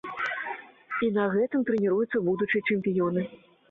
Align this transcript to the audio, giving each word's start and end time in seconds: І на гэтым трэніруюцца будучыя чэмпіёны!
І 1.09 1.11
на 1.19 1.27
гэтым 1.35 1.69
трэніруюцца 1.69 2.25
будучыя 2.33 2.69
чэмпіёны! 2.73 3.33